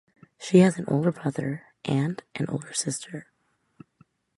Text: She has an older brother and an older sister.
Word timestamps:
She 0.39 0.57
has 0.61 0.79
an 0.79 0.85
older 0.87 1.11
brother 1.11 1.67
and 1.85 2.23
an 2.33 2.47
older 2.49 2.73
sister. 2.73 3.27